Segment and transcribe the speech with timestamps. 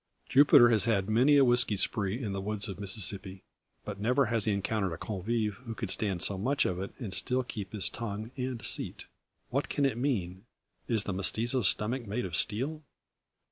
[0.29, 3.43] Jupiter has had many a whiskey spree in the woods of Mississippi,
[3.85, 7.13] but never has he encountered a convive who could stand so much of it, and
[7.13, 9.05] still keep his tongue and seat.
[9.51, 10.47] What can it mean?
[10.87, 12.81] Is the mestizo's stomach made of steel?